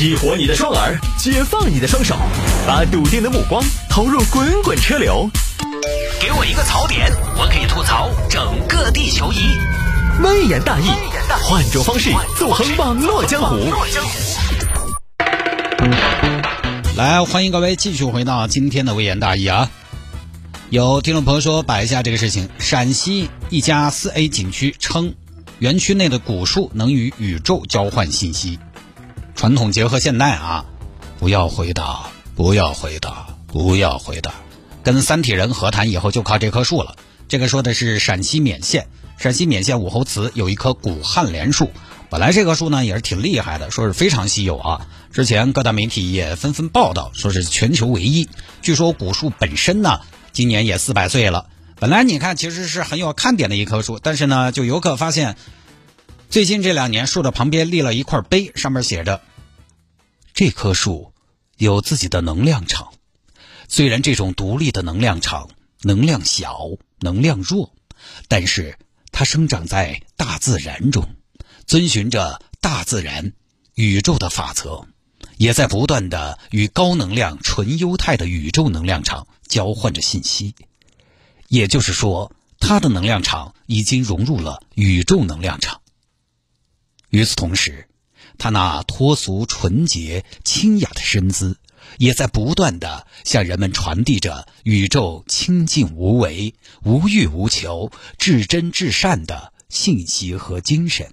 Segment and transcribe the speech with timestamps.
[0.00, 2.16] 激活你的双耳，解放你的双手，
[2.66, 5.28] 把笃定的目光投入滚滚车流。
[6.18, 9.36] 给我一个槽点，我可以吐槽整个地球仪。
[10.22, 10.86] 微言大义，
[11.42, 13.58] 换种方式纵横网络江湖。
[16.96, 19.70] 来，欢迎各位继续回到今天的微言大义啊！
[20.70, 25.14] 有听众朋友说摆一下这个事情：陕西一家四 A 景区称，
[25.58, 28.58] 园区内的古树能与宇宙交换信息。
[29.34, 30.64] 传统结合现代啊！
[31.18, 34.32] 不要回答，不要回答，不要回答。
[34.82, 36.96] 跟三体人和谈以后就靠这棵树了。
[37.28, 38.88] 这个说的是陕西勉县，
[39.18, 41.70] 陕西勉县武侯祠有一棵古汉莲树。
[42.08, 44.86] 本来这棵树呢也是挺厉害的，说是非常稀有啊。
[45.12, 48.28] 之前各大媒体也纷纷报道，说是全球唯一。
[48.62, 50.00] 据说古树本身呢，
[50.32, 51.46] 今年也四百岁了。
[51.78, 55.36] 本来你看其实是很有看点的一棵树，但是呢，就游客发现，
[56.30, 59.20] 最近这两年树的旁边立了一块碑，上面写着
[60.32, 61.12] ：“这棵树
[61.56, 62.92] 有自己的能量场。
[63.66, 65.50] 虽然这种独立的能量场
[65.82, 66.68] 能量小、
[67.00, 67.74] 能量弱，
[68.28, 68.78] 但是
[69.10, 71.16] 它生长在大自然中。”
[71.66, 73.32] 遵循着大自然、
[73.74, 74.86] 宇宙的法则，
[75.36, 80.54] 也在不断的与高能量纯优态的宇宙能量场交换着信息。
[81.48, 85.80] 也就是说，它的能量场已经融入了宇宙能量场。
[87.10, 87.86] 与此同时，
[88.38, 91.58] 他那脱俗、纯洁、清雅的身姿，
[91.98, 101.12] 也在不断的向人们传递着宇宙清净无为、无欲无求、至真至善的信息和精神。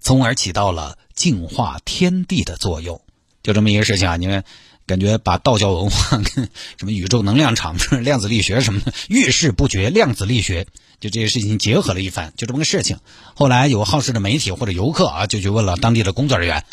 [0.00, 3.00] 从而起到了净化天地的作用，
[3.42, 4.16] 就这么一个事情啊！
[4.16, 4.44] 你看，
[4.92, 10.66] 感觉把道教文化跟什么宇宙能量场、量子力学什么的遇事不决，量子力学
[11.00, 12.98] 就这些事情结合了一番，就这么个事情。
[13.34, 16.66] 后来有好事的媒体或者游客啊，就去问了当地的工作人员：“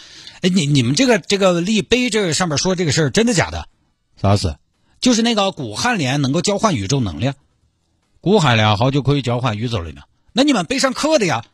[0.44, 3.70] 哎，你你们这个这个立碑这上面说这个事儿真的假的？
[4.22, 4.58] 啥事？
[5.00, 7.36] 就是那个古汉莲能够交换宇宙能量，
[8.20, 11.46] 古汉莲好久可以交换宇宙能量，那你们碑上刻的呀？”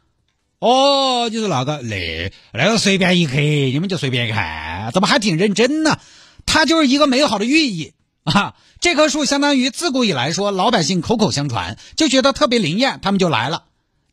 [0.58, 6.00] 哦，就是那个那那个随便一刻，你们就随便看，怎么还挺认真呢？
[6.46, 8.56] 它就是一个美好的寓意啊！
[8.80, 13.64] 这棵树相当于自古以来说，老百姓口口相传，就觉得特别灵验，他们就来了，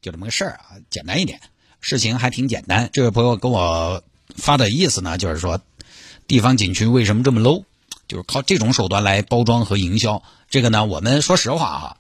[0.00, 0.81] 就这么个事儿啊。
[0.91, 1.41] 简单一点，
[1.81, 2.88] 事情还挺简单。
[2.93, 4.03] 这位朋友跟我
[4.37, 5.60] 发的意思呢，就是说，
[6.26, 7.65] 地方景区为什么这么 low？
[8.09, 10.22] 就是靠这种手段来包装和营销。
[10.49, 11.97] 这个呢，我们说实话哈。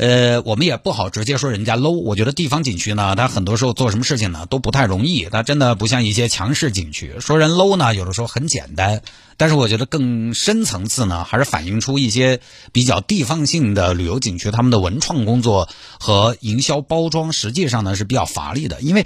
[0.00, 1.90] 呃，我们也不好直接说人家 low。
[1.90, 5.26] 我觉得地方景区呢，它很多时候做什么事情呢都不太容易。
[5.30, 9.02] 它真的不像一些强势景区，说人 low 呢，有的时候很简单。
[9.36, 12.40] 但是我觉得更深层次呢，还是反映出一些
[12.72, 15.68] 比较地方性的旅游景区，他们的文创工作
[15.98, 18.80] 和营销包装实际上呢是比较乏力的。
[18.80, 19.04] 因为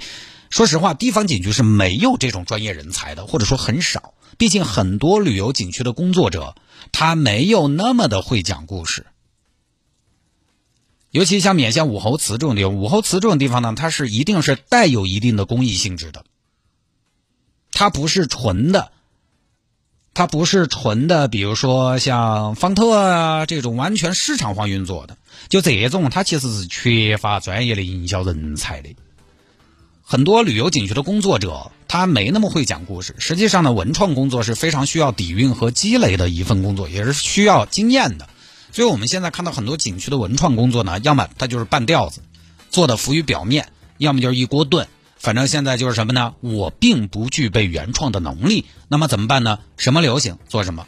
[0.49, 4.13] 说实话，地方景区是没有这种专业人才的，或者说很少。
[4.37, 6.55] 毕竟很多旅游景区的工作者，
[6.93, 9.05] 他没有那么的会讲故事。
[11.15, 16.25] 尤其像勉县武侯祠这种地方，武侯祠这种地方呢，它是一定是带有一定的公益性质的，
[17.71, 18.91] 它不是纯的，
[20.13, 25.15] 它不是纯的，比如说像方特啊这种完全市场化运作的，
[25.47, 28.89] 就这种它其实是缺乏专业的营销人才的。
[30.03, 33.15] 很多旅游景区的工作者，他没那么会讲故事。
[33.19, 38.27] 实际上呢，文创工作是非常需要底蕴和积累的一份工作，也是需要经验的。
[38.75, 42.19] 所以我们现在看到很多景区的文创工作呢，要么它就是半吊子，
[42.69, 43.63] 做的浮于表面；
[43.97, 44.89] 要么就是一锅炖。
[45.15, 46.35] 反正现在就是什么呢？
[46.41, 49.59] 我并不具备原创的能力，那么怎么办呢？
[49.77, 50.87] 什么流行做什么。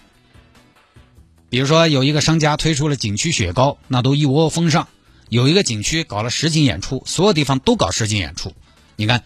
[1.50, 4.90] 比如说有一个商家推出了景区雪糕，那都一窝蜂上；
[5.30, 8.52] 有一个景区搞了实景演出，所有地方都搞实景演出。
[8.98, 9.24] 你看，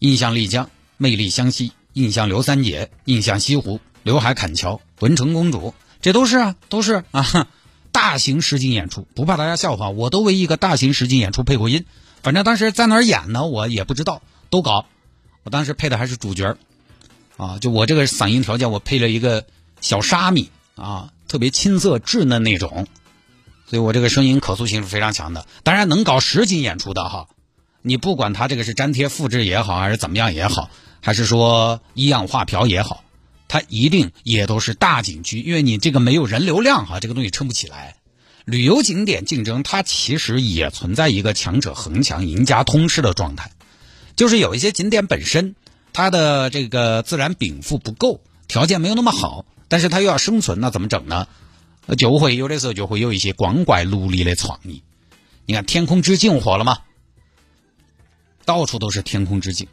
[0.00, 0.68] 印象丽江、
[0.98, 7.48] 魅力湘西、印象刘三姐、印象西湖、刘海砍樵、文成公主，这都是啊，都是啊。
[7.92, 11.84] 大型实景演出，不怕大家笑话，我都为一个大型实景演出配过音。
[12.22, 14.86] 反正当时在哪儿演呢，我也不知道，都搞。
[15.44, 16.56] 我当时配的还是主角
[17.36, 19.44] 啊，就我这个嗓音条件，我配了一个
[19.80, 22.86] 小沙弥啊，特别青涩稚嫩那种，
[23.66, 25.46] 所以我这个声音可塑性是非常强的。
[25.62, 27.28] 当然，能搞实景演出的哈，
[27.82, 30.70] 你不管他这个是粘贴复制也好，还是怎么样也好，
[31.02, 33.02] 还是说一样画瓢也好。
[33.52, 37.96] 它一定也都是大景区，因为你这个没有人流量哈，这个东西撑不起来。
[38.46, 43.50] 旅游景点竞争，它其实也存在一个强者恒强、赢家通吃的状态。
[44.16, 45.54] 就是有一些景点本身
[45.92, 51.28] 它的这个自然禀赋不够，条件没有那么好，但是它又要生存，那怎么整呢？
[51.98, 54.82] 就会有的时候就会有一些光怪陆离的创意。
[55.44, 56.78] 你看天空之镜火了吗？
[58.46, 59.68] 到处都是天空之镜。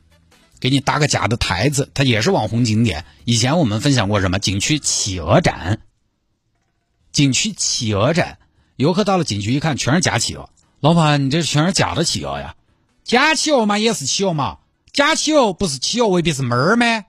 [0.59, 3.05] 给你搭个假的台子，它也是网红景点。
[3.25, 5.81] 以前我们分享过什么景区企鹅展，
[7.11, 8.37] 景区企鹅展，
[8.75, 10.49] 游客到了景区一看，全是假企鹅。
[10.79, 12.55] 老板，你这全是假的企鹅呀？
[13.03, 14.59] 假企鹅嘛，也是企鹅嘛。
[14.91, 17.05] 假企鹅不是企鹅，未必是猫儿吗？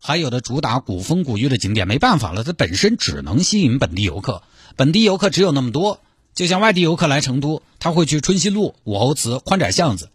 [0.00, 4.42] 还有的主打古风古韵的景点，没办法了，它本身只能吸引本地游客，
[4.76, 6.00] 本地游客只有那么多。
[6.34, 10.10] 就像外地游客来成都，他会去春熙路、武侯祠、宽窄巷子，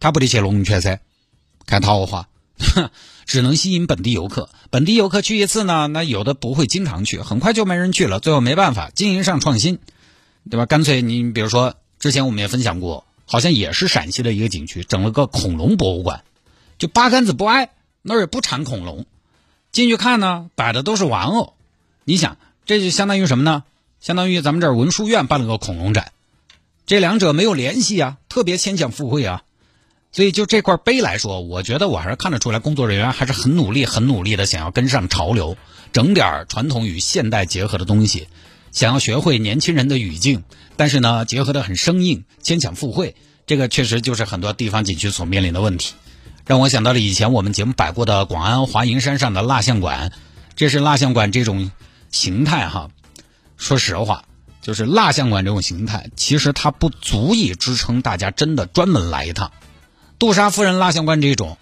[0.00, 0.98] 他不得去龙泉噻，
[1.68, 2.28] 看桃花，
[3.26, 4.48] 只能吸引本地游客。
[4.70, 8.20] 本地游客去一次呢，那有的不会经常去，很快就没人去了。
[8.20, 9.78] 最后没办法，经营上创新，
[10.50, 10.64] 对吧？
[10.64, 16.24] 干脆你比如说，之前我们也分享过，好像也是陕西的一个景区，整了个恐龙博物馆，
[16.78, 17.68] 就八竿子不挨，
[18.00, 19.04] 那儿也不产恐龙。
[19.70, 21.52] 进去看呢，摆的都是玩偶，
[22.04, 23.64] 你想，这就相当于什么呢？
[24.00, 26.12] 相当于咱们这儿文殊院办了个恐龙展，
[26.86, 29.42] 这两者没有联系啊，特别牵强附会啊。
[30.10, 35.56] 所以就这块碑来说，我觉得我还是看得出来，工作人员还是很努力、很努力的，想要跟上潮流，
[35.92, 38.26] 整点传统与现代结合的东西，
[38.72, 40.44] 想要学会年轻人的语境，
[40.76, 43.14] 但是呢，结合的很生硬、牵强附会，
[43.46, 45.94] 这个确实就是很多地方景区所面临的问题。
[46.46, 50.10] 让我想到了以前我们节目摆过的广安华蓥山上的蜡像馆，
[50.56, 51.70] 这是蜡像馆这种
[52.10, 52.88] 形态哈。
[53.58, 54.24] 说实话，
[54.62, 59.52] 就是蜡像馆这种形态，其实它不足以支撑大家真的专门来一趟。
[60.18, 61.58] 杜莎夫人蜡像馆这种，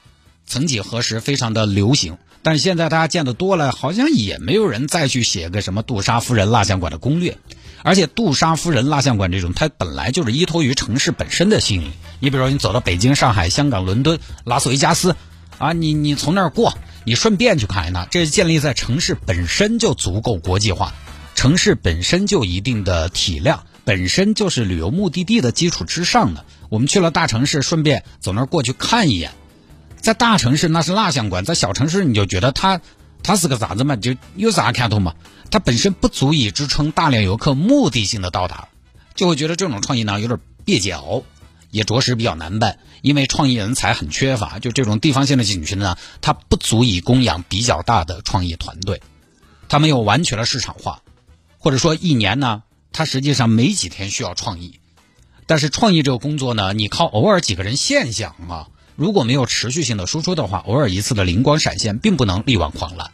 [0.46, 7.36] 曾几何时非常的流行，但现在大家见的多了，好像也没有人再去写个什么杜莎夫人蜡像馆的攻略。
[7.82, 11.90] 而且杜莎夫人蜡像馆这种，它本来就是依托于城市本身的吸引力。
[12.18, 15.16] 你比如说，你走到北京、上海、香港、伦敦、拉斯维加斯，
[15.58, 20.94] 啊，你你从那儿过，你顺便去看一看，这是建立在城市本身就足够国际化。
[21.34, 26.44] 城市本身就一定的体量，本身就是旅游目的地的基础之上的。
[26.70, 29.30] 我们去了大城市，顺便走那儿过去看一眼，
[30.00, 32.80] 在大城市那是蜡像馆，在小城市你就觉得它
[33.22, 33.94] 它是个啥子嘛？
[33.94, 35.14] 就有啥看头嘛？
[35.52, 38.66] 它本身不足以支撑大量游客目的性的到达，
[39.14, 41.22] 就会觉得这种创意呢有点蹩脚，
[41.70, 44.58] 也着实比较难办，因为创意人才很缺乏。
[44.58, 49.00] 就这种地方性的景区呢，它不足以供养比较大的创意团队，
[49.68, 51.02] 它没有完全的市场化。
[51.58, 52.62] 或者说一年呢，
[52.96, 54.80] 它实际上没几天需要创意，
[55.44, 63.10] 但是创意这个工作呢，你靠偶尔几个人现象啊，如果没有持续性的输出的话，偶尔一次的灵光闪现，并不能力挽狂澜。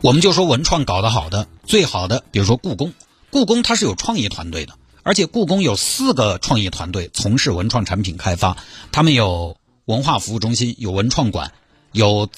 [0.00, 2.94] 我们就说文创搞得好的，最好的，比如说故宫，
[3.28, 4.72] 故宫它是有创意团队的，
[5.02, 8.56] 而且故宫有四个创意团队从事文创产品开发，
[8.92, 11.52] 他们有文化服务中心，有文创馆，
[11.92, 12.30] 有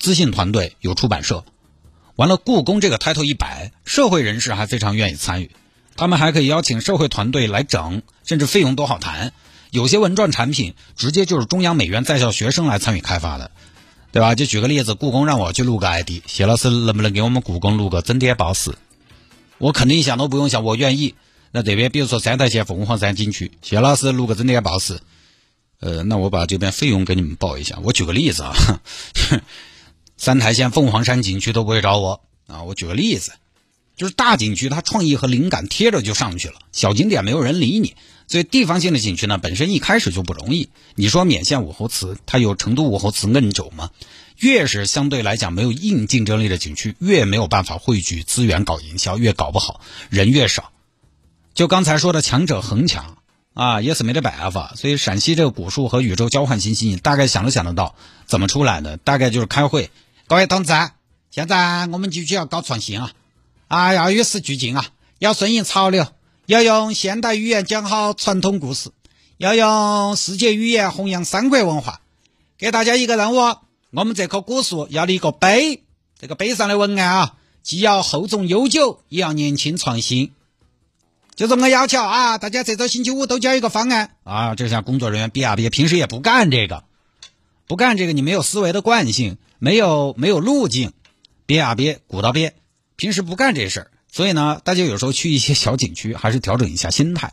[0.00, 1.44] 资信团队，有出版社。
[2.16, 5.50] 完了，故宫这个 title 一摆，社会人士还非常愿意参与，
[5.96, 9.32] 他们还可以邀请社会团队来整，甚至费用都好谈。
[9.70, 13.50] 有些文创产品直接就是中央美院在校学生来参与开发的，
[14.12, 14.34] 对吧？
[14.34, 18.72] 就举个例子，故宫让我去录个 ID，谢老师能不能给我们故宫录个整点报时？
[19.56, 21.14] 我肯定想都不用想，我愿意。
[21.50, 25.00] 那这边比如说三台县凤凰山景区，谢老师录个整点报时，
[25.80, 27.78] 呃，那我把这边费用给你们报一下。
[27.82, 28.54] 我举个例子啊。
[30.22, 32.62] 三台县凤凰山景区都不会找我啊！
[32.62, 33.32] 我举个例子，
[33.96, 37.96] 就是大景区它创意和灵感贴着就上去了，小景点没有人理你，
[38.28, 40.68] 所以地方性的景区呢本身一开始就不容易。
[40.94, 43.90] 你说勉县武侯祠，它有成都武侯祠硬轴吗？
[44.36, 50.70] 越是相对来讲没有硬竞争力的景区，越没有办法汇聚资源搞营销，越搞不好，人越少。
[51.52, 53.16] 就刚才说的强者恒强
[53.54, 54.74] 啊，也是没得办法。
[54.76, 58.98] 所以陕西这个古树和宇宙交换信息，你大概想都想得到怎么出来的？
[58.98, 59.90] 大概就是开会。
[60.28, 60.72] 各位同志，
[61.30, 63.12] 现在我们景区要搞创新啊！
[63.68, 64.86] 啊，要与时俱进啊，
[65.18, 66.06] 要顺应潮流，
[66.46, 68.90] 要用现代语言讲好传统故事，
[69.36, 72.00] 要用世界语言弘扬三国文化。
[72.56, 73.56] 给大家一个任务，
[73.90, 75.82] 我们这棵古树要立个碑，
[76.18, 80.32] 这个碑上的文案啊，既要厚重悠久，也要年轻创新。
[81.34, 82.38] 就这么个要求啊！
[82.38, 84.54] 大家这周星期五都交一个方案啊！
[84.54, 86.84] 这下工作人员憋啊憋，平时也不干这个，
[87.66, 89.38] 不干这个，你没有思维的惯性。
[89.64, 90.90] 没有没有路径，
[91.46, 92.54] 憋啊憋，鼓捣憋，
[92.96, 97.32] 平时不干这事儿，所以呢，大家有时候去一些小景区，还是调整一下心态。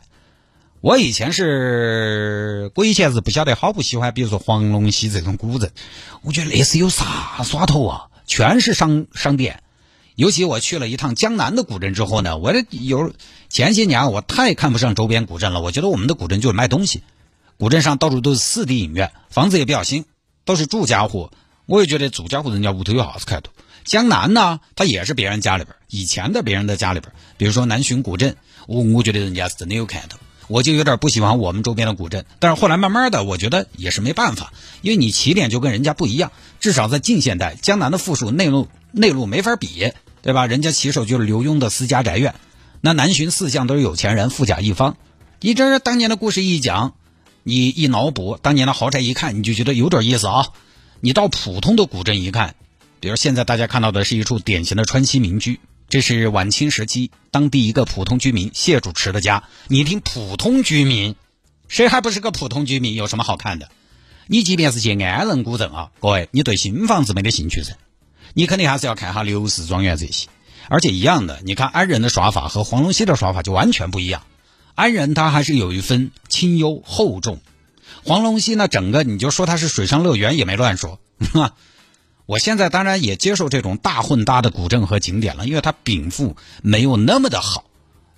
[0.80, 5.72] 我以前是，我以前是不晓得好不喜欢，比如说黄龙溪这种古镇，
[6.22, 9.64] 我觉得那是有啥耍头啊，全是商商店。
[10.14, 13.12] 尤其我去了一趟江南的古镇之后呢，我这有
[13.48, 17.02] 前些年我太看不上周边古镇了，我觉得我们的古镇就是卖东西，
[17.58, 20.04] 古镇上到处都是四 D 影院，房子也比较新，
[20.44, 21.30] 都是住家户。
[21.66, 23.50] 我也觉得住家户人家屋头有啥子看头？
[23.84, 30.18] 江南呢，它也是别人家里边，以前的别人的家里边，比如说南浔古镇，我我觉得人家是真的有看头。
[30.48, 32.26] 我就有点不喜欢我们周边的古镇。
[32.40, 39.92] 但是后来慢慢的，我觉得也是没办法，因为你起点就跟人家不一样，至少在近现代，江南的富庶内陆内陆没法比，
[40.22, 40.46] 对吧？
[40.46, 42.34] 人家起手就是刘墉的私家宅院，
[42.80, 44.96] 那南浔四巷都是有钱人，富甲一方。
[45.40, 46.94] 你这当年的故事一讲，
[47.42, 50.48] 你一脑补当年的豪宅一看，你就觉得有点意思啊。
[51.00, 52.54] 你到普通的古镇一看，
[53.00, 55.60] 比如现在大家看到的是一处典型的川西民居。
[55.88, 59.42] 这是晚清时期当地一个普通居民谢主持的家。
[59.66, 61.16] 你听普通居民，
[61.66, 62.94] 谁还不是个普通居民？
[62.94, 63.70] 有什么好看的？
[64.28, 67.72] 你即便是去安仁古镇啊，各位，你对新房子没得兴趣噻？
[68.34, 70.28] 你肯定还是要看下刘氏庄园这些。
[70.68, 74.22] 而且一样的，你看安仁的耍法和黄龙溪的耍法就完全不一样。
[74.80, 77.40] 安仁它还是有一分清幽厚重，
[78.02, 80.98] 黄龙溪呢，整个你就说它是水上乐园也没乱说。
[82.24, 87.64] 我现在当然也接受这种大混搭的古镇和景点了，因为它禀赋没有那么的好，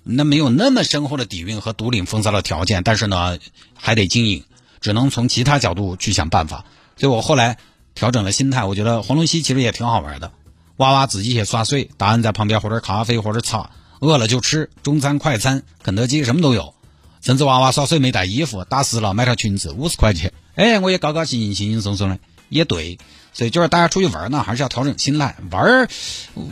[0.03, 3.37] 那没有那么深厚的底蕴和独领风骚的条件，但是呢，
[3.75, 4.45] 还得经营，
[4.79, 6.63] 只能从其他角度去想办法。
[6.95, 7.57] 所以我后来
[7.93, 10.31] 调整了心态，我觉得黄龙溪其实也挺好玩的，
[10.77, 13.71] 娃娃自己去耍水，大人在旁边喝点咖啡，喝点茶，
[14.03, 16.73] 饿了就吃中餐、快餐、肯德基什么都有，
[17.21, 22.19] 甚至娃娃耍水没带衣服，打湿了买条裙子五十块钱，哎，我也高高兴兴、轻轻松松的，
[22.49, 22.99] 也对。
[23.31, 25.37] 所以就是大家出去玩呢，还是要调整心态。
[25.49, 25.87] 玩，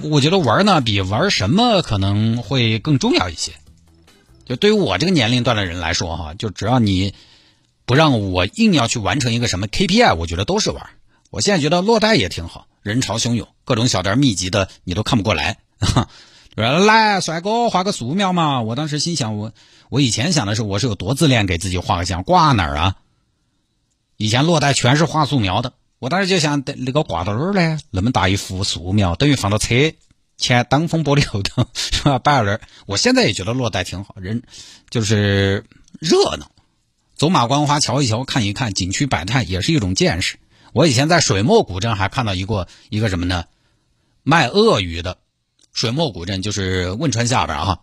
[0.04, 3.52] 我觉得玩呢比玩什么可能会更重要一些。
[4.46, 7.14] 就对于我这个年龄段的人来说，哈，就只要你
[7.86, 10.90] 不让我硬要去完成一个什么 KPI，我觉得都是玩。
[11.30, 15.60] 我现在觉得落袋也挺好，人潮汹涌，各种小店密集的，你都看不过来。
[16.56, 18.62] 来，帅哥画个素描嘛！
[18.62, 19.54] 我当时心想，我
[19.90, 22.96] 我以前想的是，我是有多自恋，给自己画个像，挂哪儿啊？
[24.18, 25.74] 以前落袋全是画素描的。
[25.98, 27.80] 我当时就想，那个挂到哪儿呢？
[27.90, 29.94] 那么大一幅素描，等于放到车
[30.38, 32.20] 前挡风玻璃后头， 是吧？
[32.20, 32.62] 摆在那儿。
[32.86, 34.44] 我现在也觉得落袋挺好，人
[34.90, 35.64] 就是
[36.00, 36.52] 热闹，
[37.16, 40.38] 走马观花，瞧一瞧，看一看，景区百态也是一种见识。
[40.74, 43.46] 我以前在水墨古镇还看到一个一个什么呢？
[44.24, 45.18] 卖鳄鱼的。
[45.74, 47.82] 水墨古镇就是汶川下边哈，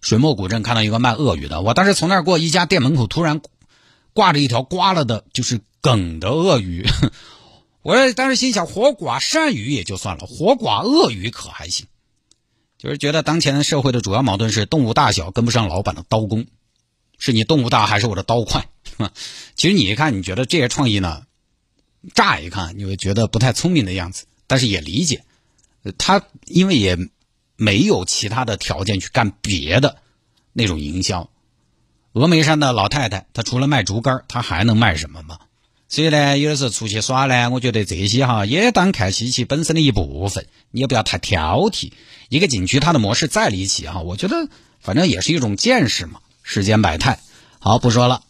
[0.00, 3.40] 水墨古镇看到一个卖鳄鱼的，我当时从那儿过一家店门口，突然
[4.12, 6.86] 挂着一条刮了的，就是梗的鳄鱼。
[7.82, 11.86] 我当时心想，活剐鳝鱼也就算了，活剐鳄鱼可还行。
[12.78, 16.46] 就是觉得当前社会的主要矛盾是动物大小跟不上老板的刀工，
[17.18, 18.66] 是你动物大还是我的刀快？
[19.54, 21.24] 其实你一看，你觉得这些创意呢，
[22.14, 25.24] 乍一看你会觉得不太聪明的样子，但是也理解，
[25.92, 26.96] 他因为也
[27.56, 29.98] 没有其他的条件去干别的
[30.52, 31.30] 那种营销。
[32.12, 35.38] 峨眉山的老太太，她除了卖竹竿，她还能卖什么吗？
[35.88, 41.92] 所以呢，有的时候出去耍呢，我觉得这些哈也当看稀奇本身的一部分，你也不要太挑剔。
[42.28, 44.48] 一个景区它的模式再离奇哈，我觉得
[44.80, 46.20] 反正也是一种见识嘛。
[46.42, 47.20] 世间百态，
[47.60, 48.24] 好不说了。